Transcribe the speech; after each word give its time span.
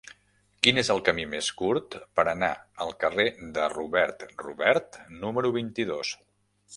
Quin 0.67 0.81
és 0.81 0.87
el 0.93 1.01
camí 1.09 1.25
més 1.33 1.49
curt 1.59 1.97
per 2.19 2.25
anar 2.31 2.49
al 2.85 2.93
carrer 3.03 3.25
de 3.59 3.67
Robert 3.75 4.25
Robert 4.45 4.97
número 5.21 5.53
vint-i-dos? 5.59 6.15